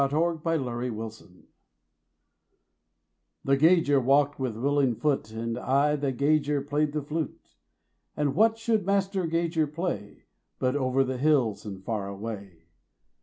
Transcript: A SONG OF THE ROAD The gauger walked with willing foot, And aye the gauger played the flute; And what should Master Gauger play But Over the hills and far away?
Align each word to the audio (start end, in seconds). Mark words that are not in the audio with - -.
A 0.01 0.09
SONG 0.09 0.41
OF 0.43 0.43
THE 0.43 0.89
ROAD 0.89 1.39
The 3.45 3.55
gauger 3.55 3.99
walked 3.99 4.39
with 4.39 4.57
willing 4.57 4.95
foot, 4.95 5.29
And 5.29 5.59
aye 5.59 5.95
the 5.95 6.11
gauger 6.11 6.63
played 6.63 6.93
the 6.93 7.03
flute; 7.03 7.49
And 8.17 8.33
what 8.33 8.57
should 8.57 8.83
Master 8.83 9.27
Gauger 9.27 9.67
play 9.67 10.23
But 10.57 10.75
Over 10.75 11.03
the 11.03 11.19
hills 11.19 11.67
and 11.67 11.83
far 11.83 12.07
away? 12.07 12.63